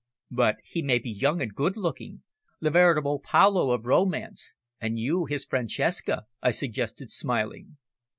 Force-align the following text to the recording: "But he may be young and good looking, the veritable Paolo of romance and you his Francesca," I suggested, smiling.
"But 0.31 0.55
he 0.63 0.81
may 0.81 0.97
be 0.97 1.11
young 1.11 1.43
and 1.43 1.53
good 1.53 1.77
looking, 1.77 2.23
the 2.59 2.71
veritable 2.71 3.19
Paolo 3.19 3.69
of 3.69 3.85
romance 3.85 4.55
and 4.79 4.97
you 4.97 5.25
his 5.27 5.45
Francesca," 5.45 6.23
I 6.41 6.49
suggested, 6.49 7.11
smiling. 7.11 7.77